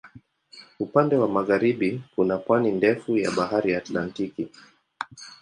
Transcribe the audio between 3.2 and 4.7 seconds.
Bahari Atlantiki.